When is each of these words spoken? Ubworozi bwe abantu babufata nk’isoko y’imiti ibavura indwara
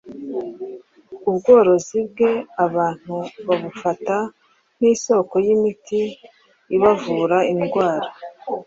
Ubworozi 1.29 1.97
bwe 2.09 2.31
abantu 2.65 3.15
babufata 3.47 4.15
nk’isoko 4.77 5.33
y’imiti 5.45 6.01
ibavura 6.75 7.37
indwara 7.51 8.07